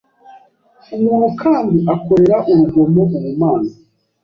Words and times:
Umuntu 0.95 1.27
kandi 1.41 1.77
akorera 1.93 2.37
urugomo 2.51 2.99
ubumana 3.17 3.69